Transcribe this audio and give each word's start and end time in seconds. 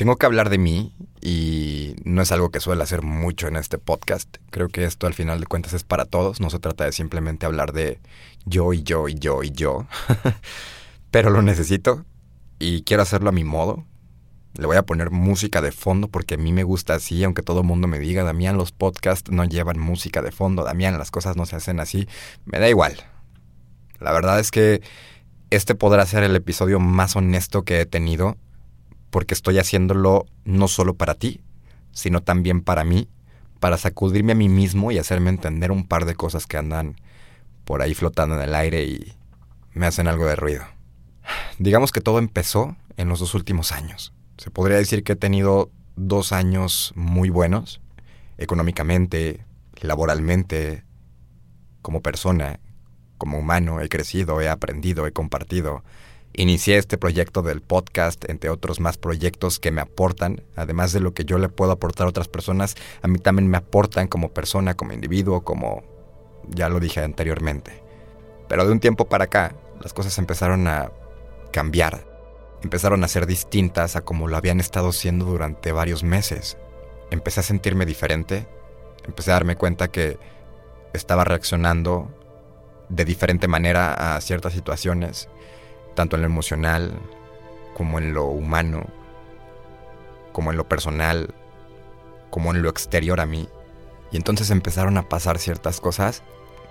Tengo 0.00 0.16
que 0.16 0.24
hablar 0.24 0.48
de 0.48 0.56
mí 0.56 0.94
y 1.20 1.94
no 2.04 2.22
es 2.22 2.32
algo 2.32 2.48
que 2.48 2.60
suele 2.60 2.82
hacer 2.82 3.02
mucho 3.02 3.48
en 3.48 3.56
este 3.56 3.76
podcast. 3.76 4.38
Creo 4.48 4.68
que 4.68 4.84
esto 4.84 5.06
al 5.06 5.12
final 5.12 5.40
de 5.40 5.46
cuentas 5.46 5.74
es 5.74 5.84
para 5.84 6.06
todos. 6.06 6.40
No 6.40 6.48
se 6.48 6.58
trata 6.58 6.86
de 6.86 6.92
simplemente 6.92 7.44
hablar 7.44 7.74
de 7.74 8.00
yo 8.46 8.72
y 8.72 8.82
yo 8.82 9.08
y 9.08 9.16
yo 9.16 9.42
y 9.42 9.50
yo. 9.50 9.86
Pero 11.10 11.28
lo 11.28 11.42
necesito 11.42 12.06
y 12.58 12.80
quiero 12.84 13.02
hacerlo 13.02 13.28
a 13.28 13.32
mi 13.32 13.44
modo. 13.44 13.84
Le 14.54 14.64
voy 14.64 14.78
a 14.78 14.86
poner 14.86 15.10
música 15.10 15.60
de 15.60 15.70
fondo 15.70 16.08
porque 16.08 16.36
a 16.36 16.38
mí 16.38 16.50
me 16.50 16.64
gusta 16.64 16.94
así, 16.94 17.22
aunque 17.22 17.42
todo 17.42 17.60
el 17.60 17.66
mundo 17.66 17.86
me 17.86 17.98
diga, 17.98 18.24
Damián, 18.24 18.56
los 18.56 18.72
podcasts 18.72 19.30
no 19.30 19.44
llevan 19.44 19.78
música 19.78 20.22
de 20.22 20.32
fondo, 20.32 20.64
Damián, 20.64 20.96
las 20.96 21.10
cosas 21.10 21.36
no 21.36 21.44
se 21.44 21.56
hacen 21.56 21.78
así. 21.78 22.08
Me 22.46 22.58
da 22.58 22.70
igual. 22.70 22.96
La 23.98 24.12
verdad 24.12 24.40
es 24.40 24.50
que 24.50 24.80
este 25.50 25.74
podrá 25.74 26.06
ser 26.06 26.22
el 26.22 26.34
episodio 26.36 26.80
más 26.80 27.16
honesto 27.16 27.64
que 27.64 27.82
he 27.82 27.84
tenido 27.84 28.38
porque 29.10 29.34
estoy 29.34 29.58
haciéndolo 29.58 30.26
no 30.44 30.68
solo 30.68 30.94
para 30.94 31.14
ti, 31.14 31.40
sino 31.92 32.22
también 32.22 32.62
para 32.62 32.84
mí, 32.84 33.08
para 33.58 33.76
sacudirme 33.76 34.32
a 34.32 34.36
mí 34.36 34.48
mismo 34.48 34.92
y 34.92 34.98
hacerme 34.98 35.30
entender 35.30 35.70
un 35.70 35.86
par 35.86 36.04
de 36.04 36.14
cosas 36.14 36.46
que 36.46 36.56
andan 36.56 36.96
por 37.64 37.82
ahí 37.82 37.94
flotando 37.94 38.36
en 38.36 38.42
el 38.42 38.54
aire 38.54 38.84
y 38.84 39.12
me 39.74 39.86
hacen 39.86 40.08
algo 40.08 40.26
de 40.26 40.36
ruido. 40.36 40.64
Digamos 41.58 41.92
que 41.92 42.00
todo 42.00 42.18
empezó 42.18 42.76
en 42.96 43.08
los 43.08 43.20
dos 43.20 43.34
últimos 43.34 43.72
años. 43.72 44.12
Se 44.38 44.50
podría 44.50 44.78
decir 44.78 45.04
que 45.04 45.12
he 45.12 45.16
tenido 45.16 45.70
dos 45.96 46.32
años 46.32 46.92
muy 46.96 47.28
buenos, 47.28 47.80
económicamente, 48.38 49.44
laboralmente, 49.80 50.84
como 51.82 52.00
persona, 52.00 52.60
como 53.18 53.38
humano, 53.38 53.80
he 53.80 53.88
crecido, 53.88 54.40
he 54.40 54.48
aprendido, 54.48 55.06
he 55.06 55.12
compartido, 55.12 55.84
Inicié 56.32 56.78
este 56.78 56.96
proyecto 56.96 57.42
del 57.42 57.60
podcast, 57.60 58.24
entre 58.30 58.50
otros 58.50 58.78
más 58.78 58.96
proyectos 58.96 59.58
que 59.58 59.72
me 59.72 59.80
aportan, 59.80 60.42
además 60.54 60.92
de 60.92 61.00
lo 61.00 61.12
que 61.12 61.24
yo 61.24 61.38
le 61.38 61.48
puedo 61.48 61.72
aportar 61.72 62.06
a 62.06 62.10
otras 62.10 62.28
personas, 62.28 62.76
a 63.02 63.08
mí 63.08 63.18
también 63.18 63.48
me 63.48 63.58
aportan 63.58 64.06
como 64.06 64.30
persona, 64.30 64.76
como 64.76 64.92
individuo, 64.92 65.42
como 65.42 65.82
ya 66.48 66.68
lo 66.68 66.78
dije 66.78 67.02
anteriormente. 67.02 67.82
Pero 68.48 68.64
de 68.64 68.70
un 68.70 68.78
tiempo 68.78 69.08
para 69.08 69.24
acá, 69.24 69.56
las 69.82 69.92
cosas 69.92 70.16
empezaron 70.18 70.68
a 70.68 70.92
cambiar, 71.52 72.06
empezaron 72.62 73.02
a 73.02 73.08
ser 73.08 73.26
distintas 73.26 73.96
a 73.96 74.02
como 74.02 74.28
lo 74.28 74.36
habían 74.36 74.60
estado 74.60 74.92
siendo 74.92 75.24
durante 75.24 75.72
varios 75.72 76.04
meses. 76.04 76.56
Empecé 77.10 77.40
a 77.40 77.44
sentirme 77.44 77.86
diferente, 77.86 78.46
empecé 79.04 79.32
a 79.32 79.34
darme 79.34 79.56
cuenta 79.56 79.88
que 79.88 80.16
estaba 80.92 81.24
reaccionando 81.24 82.08
de 82.88 83.04
diferente 83.04 83.48
manera 83.48 84.14
a 84.14 84.20
ciertas 84.20 84.52
situaciones 84.52 85.28
tanto 85.94 86.16
en 86.16 86.22
lo 86.22 86.26
emocional 86.26 86.98
como 87.74 87.98
en 87.98 88.12
lo 88.12 88.26
humano, 88.26 88.84
como 90.32 90.50
en 90.50 90.56
lo 90.56 90.68
personal, 90.68 91.34
como 92.30 92.54
en 92.54 92.62
lo 92.62 92.68
exterior 92.68 93.20
a 93.20 93.26
mí. 93.26 93.48
Y 94.12 94.16
entonces 94.16 94.50
empezaron 94.50 94.98
a 94.98 95.08
pasar 95.08 95.38
ciertas 95.38 95.80
cosas 95.80 96.22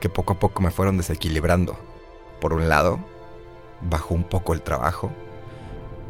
que 0.00 0.08
poco 0.08 0.34
a 0.34 0.38
poco 0.38 0.62
me 0.62 0.70
fueron 0.70 0.96
desequilibrando. 0.96 1.78
Por 2.40 2.52
un 2.52 2.68
lado, 2.68 2.98
bajó 3.80 4.14
un 4.14 4.24
poco 4.24 4.52
el 4.52 4.62
trabajo. 4.62 5.10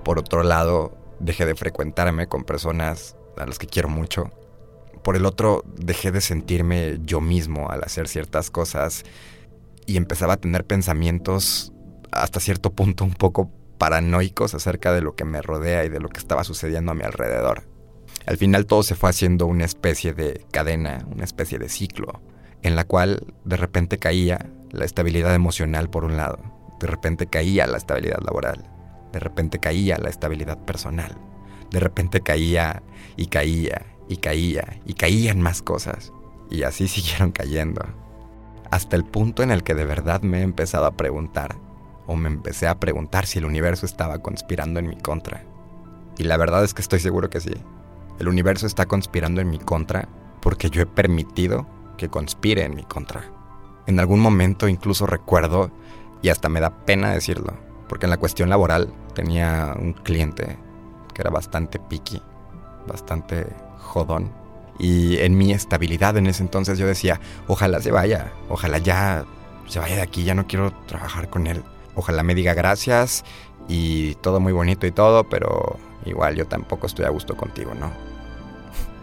Por 0.05 0.19
otro 0.19 0.43
lado, 0.43 0.93
dejé 1.19 1.45
de 1.45 1.55
frecuentarme 1.55 2.27
con 2.27 2.45
personas 2.45 3.17
a 3.37 3.47
las 3.47 3.59
que 3.59 3.67
quiero 3.67 3.89
mucho. 3.89 4.31
Por 5.03 5.17
el 5.17 5.27
otro, 5.27 5.65
dejé 5.77 6.11
de 6.11 6.21
sentirme 6.21 6.99
yo 7.05 7.21
mismo 7.21 7.71
al 7.71 7.83
hacer 7.85 8.09
ciertas 8.09 8.51
cosas 8.51 9.05
y 9.87 9.97
empezaba 9.97 10.35
a 10.35 10.37
tener 10.37 10.65
pensamientos 10.65 11.73
hasta 12.13 12.41
cierto 12.41 12.73
punto 12.73 13.05
un 13.05 13.15
poco 13.15 13.51
paranoicos 13.79 14.55
acerca 14.55 14.93
de 14.93 15.01
lo 15.01 15.15
que 15.15 15.25
me 15.25 15.41
rodea 15.41 15.85
y 15.85 15.89
de 15.89 16.01
lo 16.01 16.09
que 16.09 16.19
estaba 16.19 16.45
sucediendo 16.45 16.93
a 16.93 16.95
mi 16.95 17.03
alrededor. 17.03 17.67
Al 18.27 18.37
final 18.37 18.67
todo 18.67 18.83
se 18.83 18.95
fue 18.95 19.11
haciendo 19.11 19.47
una 19.47 19.65
especie 19.65 20.13
de 20.13 20.45
cadena, 20.51 21.07
una 21.11 21.25
especie 21.25 21.59
de 21.59 21.69
ciclo, 21.69 22.21
en 22.63 22.77
la 22.77 22.85
cual 22.85 23.35
de 23.45 23.57
repente 23.57 23.99
caía 23.99 24.51
la 24.71 24.85
estabilidad 24.85 25.35
emocional 25.35 25.89
por 25.89 26.05
un 26.05 26.17
lado, 26.17 26.39
de 26.79 26.87
repente 26.87 27.27
caía 27.27 27.67
la 27.67 27.79
estabilidad 27.79 28.21
laboral, 28.23 28.69
de 29.13 29.19
repente 29.19 29.59
caía 29.59 29.97
la 29.99 30.11
estabilidad 30.11 30.59
personal, 30.59 31.17
de 31.71 31.81
repente 31.81 32.21
caía 32.21 32.83
y 33.17 33.27
caía 33.27 33.87
y 34.09 34.19
caía 34.19 34.81
y 34.85 34.95
caían 34.95 35.41
más 35.41 35.63
cosas, 35.63 36.13
y 36.51 36.65
así 36.65 36.87
siguieron 36.89 37.33
cayendo, 37.33 37.83
hasta 38.71 38.97
el 38.97 39.05
punto 39.05 39.43
en 39.43 39.51
el 39.51 39.63
que 39.63 39.75
de 39.75 39.87
verdad 39.87 40.21
me 40.21 40.41
he 40.41 40.43
empezado 40.43 40.85
a 40.85 40.97
preguntar 40.97 41.57
o 42.11 42.17
me 42.17 42.29
empecé 42.29 42.67
a 42.67 42.81
preguntar 42.81 43.25
si 43.25 43.39
el 43.39 43.45
universo 43.45 43.87
estaba 43.87 44.19
conspirando 44.19 44.81
en 44.81 44.89
mi 44.89 44.97
contra. 44.97 45.45
Y 46.19 46.25
la 46.25 46.37
verdad 46.37 46.65
es 46.65 46.75
que 46.75 46.83
estoy 46.83 46.99
seguro 46.99 47.31
que 47.31 47.41
sí. 47.41 47.55
El 48.19 48.27
universo 48.27 48.67
está 48.67 48.87
conspirando 48.87 49.41
en 49.41 49.49
mi 49.49 49.61
contra 49.61 50.09
porque 50.43 50.71
yo 50.71 50.83
he 50.83 50.87
permitido 50.87 51.69
que 51.97 52.09
conspire 52.09 52.65
en 52.65 52.75
mi 52.75 52.83
contra. 52.83 53.31
En 53.87 54.01
algún 54.01 54.19
momento 54.19 54.67
incluso 54.67 55.07
recuerdo, 55.07 55.71
y 56.21 56.31
hasta 56.31 56.49
me 56.49 56.59
da 56.59 56.85
pena 56.85 57.13
decirlo, 57.13 57.55
porque 57.89 58.07
en 58.07 58.11
la 58.11 58.17
cuestión 58.17 58.49
laboral 58.49 58.93
tenía 59.15 59.77
un 59.79 59.93
cliente 59.93 60.59
que 61.15 61.23
era 61.23 61.31
bastante 61.31 61.79
picky, 61.79 62.21
bastante 62.89 63.47
jodón. 63.79 64.33
Y 64.81 65.19
en 65.19 65.39
mi 65.39 65.53
estabilidad 65.53 66.17
en 66.17 66.27
ese 66.27 66.43
entonces 66.43 66.77
yo 66.77 66.89
decía, 66.89 67.21
ojalá 67.47 67.81
se 67.81 67.93
vaya, 67.93 68.33
ojalá 68.49 68.79
ya 68.79 69.25
se 69.69 69.79
vaya 69.79 69.95
de 69.95 70.03
aquí, 70.03 70.25
ya 70.25 70.35
no 70.35 70.49
quiero 70.49 70.73
trabajar 70.87 71.31
con 71.31 71.47
él. 71.47 71.63
Ojalá 72.01 72.23
me 72.23 72.35
diga 72.35 72.55
gracias 72.55 73.25
y 73.69 74.15
todo 74.23 74.41
muy 74.41 74.55
bonito 74.55 74.87
y 74.87 74.91
todo, 74.91 75.25
pero 75.25 75.79
igual 76.07 76.35
yo 76.35 76.47
tampoco 76.47 76.87
estoy 76.87 77.05
a 77.05 77.11
gusto 77.11 77.37
contigo, 77.37 77.75
¿no? 77.75 77.93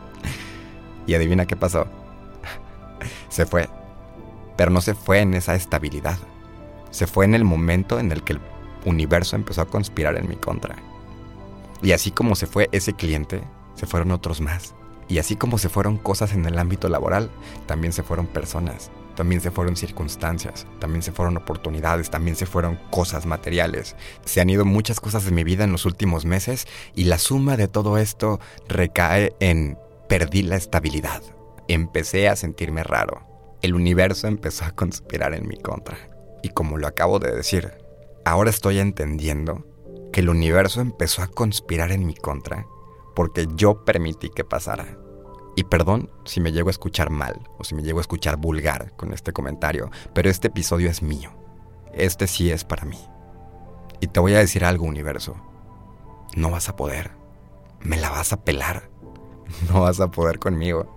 y 1.06 1.14
adivina 1.14 1.46
qué 1.46 1.56
pasó. 1.56 1.86
se 3.30 3.46
fue. 3.46 3.70
Pero 4.56 4.72
no 4.72 4.82
se 4.82 4.96
fue 4.96 5.20
en 5.20 5.36
esa 5.36 5.54
estabilidad. 5.54 6.18
Se 6.90 7.06
fue 7.06 7.26
en 7.26 7.36
el 7.36 7.44
momento 7.44 8.00
en 8.00 8.12
el 8.12 8.24
que 8.24 8.34
el 8.34 8.42
universo 8.84 9.36
empezó 9.36 9.62
a 9.62 9.68
conspirar 9.68 10.18
en 10.18 10.28
mi 10.28 10.36
contra. 10.36 10.78
Y 11.84 11.92
así 11.92 12.10
como 12.10 12.34
se 12.34 12.48
fue 12.48 12.68
ese 12.72 12.94
cliente, 12.94 13.44
se 13.76 13.86
fueron 13.86 14.10
otros 14.10 14.42
más. 14.42 14.74
Y 15.08 15.20
así 15.20 15.36
como 15.36 15.60
se 15.60 15.70
fueron 15.70 16.00
cosas 16.00 16.34
en 16.34 16.48
el 16.48 16.58
ámbito 16.58 16.90
laboral, 16.90 17.30
también 17.68 17.94
se 17.94 18.02
fueron 18.02 18.26
personas 18.26 18.90
también 19.18 19.42
se 19.42 19.50
fueron 19.50 19.76
circunstancias, 19.76 20.68
también 20.78 21.02
se 21.02 21.12
fueron 21.12 21.38
oportunidades, 21.38 22.12
también 22.12 22.36
se 22.36 22.46
fueron 22.46 22.80
cosas 22.92 23.26
materiales. 23.26 23.96
Se 24.26 24.42
han 24.42 24.50
ido 24.52 24.64
muchas 24.64 25.00
cosas 25.00 25.26
de 25.26 25.32
mi 25.32 25.44
vida 25.44 25.64
en 25.64 25.72
los 25.72 25.86
últimos 25.86 26.24
meses 26.24 26.68
y 26.94 27.06
la 27.06 27.18
suma 27.18 27.58
de 27.58 27.68
todo 27.68 27.98
esto 27.98 28.40
recae 28.68 29.36
en 29.40 29.76
perdí 30.08 30.44
la 30.44 30.56
estabilidad. 30.56 31.24
Empecé 31.68 32.30
a 32.30 32.36
sentirme 32.36 32.84
raro. 32.84 33.26
El 33.64 33.74
universo 33.74 34.28
empezó 34.28 34.66
a 34.66 34.76
conspirar 34.76 35.34
en 35.34 35.48
mi 35.48 35.58
contra. 35.58 35.98
Y 36.44 36.50
como 36.50 36.78
lo 36.78 36.86
acabo 36.86 37.18
de 37.18 37.36
decir, 37.36 37.74
ahora 38.24 38.52
estoy 38.52 38.78
entendiendo 38.78 39.66
que 40.14 40.20
el 40.22 40.30
universo 40.30 40.80
empezó 40.80 41.24
a 41.24 41.28
conspirar 41.28 41.92
en 41.92 42.06
mi 42.06 42.14
contra 42.14 42.68
porque 43.16 43.48
yo 43.56 43.84
permití 43.84 44.30
que 44.30 44.44
pasara. 44.44 45.07
Y 45.58 45.64
perdón 45.64 46.12
si 46.24 46.40
me 46.40 46.52
llego 46.52 46.70
a 46.70 46.72
escuchar 46.72 47.10
mal 47.10 47.50
o 47.58 47.64
si 47.64 47.74
me 47.74 47.82
llego 47.82 47.98
a 47.98 48.02
escuchar 48.02 48.38
vulgar 48.38 48.96
con 48.96 49.12
este 49.12 49.34
comentario, 49.34 49.90
pero 50.14 50.30
este 50.30 50.50
episodio 50.50 50.88
es 50.88 51.02
mío. 51.02 51.32
Este 51.96 52.28
sí 52.28 52.52
es 52.52 52.64
para 52.64 52.86
mí. 52.86 53.00
Y 54.00 54.06
te 54.06 54.20
voy 54.20 54.36
a 54.36 54.38
decir 54.38 54.64
algo, 54.64 54.86
universo. 54.86 55.36
No 56.36 56.52
vas 56.52 56.70
a 56.70 56.76
poder. 56.76 57.10
Me 57.82 57.98
la 57.98 58.12
vas 58.12 58.34
a 58.34 58.44
pelar. 58.44 58.88
No 59.74 59.82
vas 59.82 60.00
a 60.00 60.12
poder 60.12 60.38
conmigo. 60.38 60.96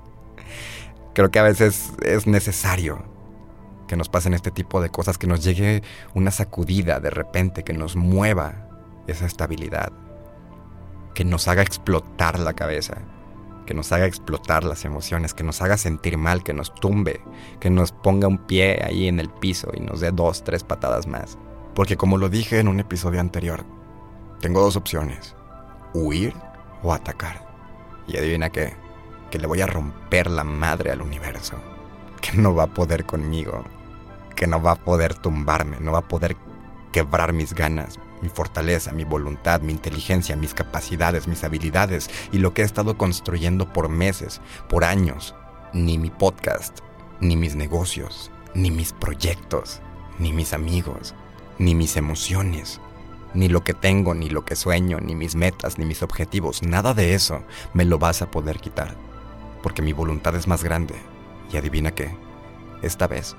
Creo 1.14 1.30
que 1.30 1.38
a 1.38 1.44
veces 1.44 1.94
es 2.02 2.26
necesario 2.26 3.02
que 3.88 3.96
nos 3.96 4.10
pasen 4.10 4.34
este 4.34 4.50
tipo 4.50 4.82
de 4.82 4.90
cosas, 4.90 5.16
que 5.16 5.26
nos 5.26 5.42
llegue 5.42 5.82
una 6.12 6.32
sacudida 6.32 7.00
de 7.00 7.08
repente, 7.08 7.64
que 7.64 7.72
nos 7.72 7.96
mueva 7.96 8.68
esa 9.06 9.24
estabilidad, 9.24 9.90
que 11.14 11.24
nos 11.24 11.48
haga 11.48 11.62
explotar 11.62 12.38
la 12.38 12.52
cabeza 12.52 12.98
que 13.70 13.74
nos 13.74 13.92
haga 13.92 14.06
explotar 14.06 14.64
las 14.64 14.84
emociones, 14.84 15.32
que 15.32 15.44
nos 15.44 15.62
haga 15.62 15.76
sentir 15.76 16.18
mal, 16.18 16.42
que 16.42 16.52
nos 16.52 16.74
tumbe, 16.74 17.20
que 17.60 17.70
nos 17.70 17.92
ponga 17.92 18.26
un 18.26 18.38
pie 18.38 18.82
ahí 18.84 19.06
en 19.06 19.20
el 19.20 19.30
piso 19.30 19.70
y 19.72 19.78
nos 19.78 20.00
dé 20.00 20.10
dos, 20.10 20.42
tres 20.42 20.64
patadas 20.64 21.06
más. 21.06 21.38
Porque 21.72 21.96
como 21.96 22.18
lo 22.18 22.28
dije 22.28 22.58
en 22.58 22.66
un 22.66 22.80
episodio 22.80 23.20
anterior, 23.20 23.64
tengo 24.40 24.60
dos 24.60 24.74
opciones, 24.74 25.36
huir 25.94 26.34
o 26.82 26.92
atacar. 26.92 27.46
Y 28.08 28.16
adivina 28.16 28.50
qué, 28.50 28.74
que 29.30 29.38
le 29.38 29.46
voy 29.46 29.60
a 29.60 29.68
romper 29.68 30.28
la 30.28 30.42
madre 30.42 30.90
al 30.90 31.00
universo, 31.00 31.54
que 32.20 32.36
no 32.36 32.52
va 32.52 32.64
a 32.64 32.74
poder 32.74 33.06
conmigo, 33.06 33.62
que 34.34 34.48
no 34.48 34.60
va 34.60 34.72
a 34.72 34.84
poder 34.84 35.14
tumbarme, 35.14 35.76
no 35.78 35.92
va 35.92 36.00
a 36.00 36.08
poder 36.08 36.36
quebrar 36.90 37.32
mis 37.32 37.54
ganas, 37.54 38.00
mi 38.22 38.28
fortaleza, 38.28 38.92
mi 38.92 39.04
voluntad, 39.04 39.60
mi 39.60 39.72
inteligencia, 39.72 40.36
mis 40.36 40.54
capacidades, 40.54 41.26
mis 41.26 41.44
habilidades 41.44 42.10
y 42.32 42.38
lo 42.38 42.54
que 42.54 42.62
he 42.62 42.64
estado 42.64 42.96
construyendo 42.96 43.72
por 43.72 43.88
meses, 43.88 44.40
por 44.68 44.84
años. 44.84 45.34
Ni 45.72 45.98
mi 45.98 46.10
podcast, 46.10 46.80
ni 47.20 47.36
mis 47.36 47.54
negocios, 47.54 48.30
ni 48.54 48.70
mis 48.70 48.92
proyectos, 48.92 49.80
ni 50.18 50.32
mis 50.32 50.52
amigos, 50.52 51.14
ni 51.58 51.74
mis 51.74 51.96
emociones, 51.96 52.80
Ni 53.32 53.48
lo 53.48 53.62
que 53.62 53.74
tengo, 53.74 54.12
ni 54.12 54.28
lo 54.28 54.44
que 54.44 54.56
sueño, 54.56 54.98
ni 54.98 55.14
mis 55.14 55.36
metas, 55.36 55.78
ni 55.78 55.84
mis 55.84 56.02
objetivos, 56.02 56.64
nada 56.64 56.94
de 56.94 57.14
eso 57.14 57.44
me 57.74 57.84
lo 57.84 57.96
vas 57.96 58.22
a 58.22 58.30
poder 58.32 58.58
quitar. 58.58 58.96
Porque 59.62 59.82
mi 59.82 59.92
voluntad 59.92 60.34
es 60.34 60.48
más 60.48 60.64
grande. 60.64 60.96
Y 61.52 61.56
adivina 61.56 61.92
qué, 61.92 62.12
esta 62.82 63.06
vez 63.06 63.36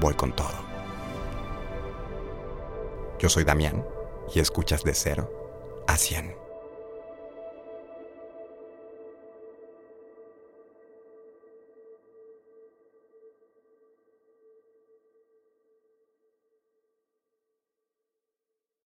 voy 0.00 0.14
con 0.14 0.34
todo. 0.34 0.54
Yo 3.18 3.28
soy 3.28 3.44
Damián 3.44 3.84
y 4.34 4.40
escuchas 4.40 4.84
de 4.84 4.94
cero 4.94 5.84
a 5.86 5.96
100. 5.96 6.49